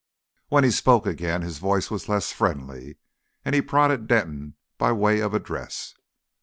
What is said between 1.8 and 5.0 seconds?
was less friendly, and he prodded Denton by